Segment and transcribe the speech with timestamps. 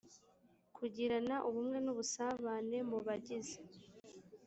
[0.75, 3.57] kugirana ubumwe n ubusabane mu bagize